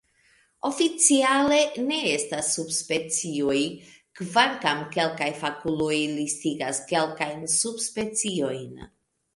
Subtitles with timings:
[0.69, 3.59] Oficiale, ne estas subspecioj,
[4.21, 8.87] kvankam kelkaj fakuloj listigas kelkajn subspeciojn.